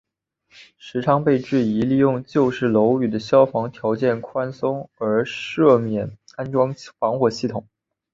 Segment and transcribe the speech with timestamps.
[0.79, 7.67] 时昌被质疑利用旧式楼宇的消防条例宽松而豁免安装防火系统。